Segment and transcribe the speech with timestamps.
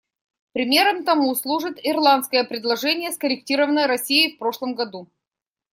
[0.53, 5.07] Примером тому служит ирландское предложение, скорректированное Россией в прошлом году.